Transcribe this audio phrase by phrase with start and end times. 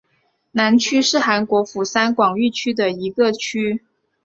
[0.53, 3.83] 南区是韩国釜山广域市的一个区。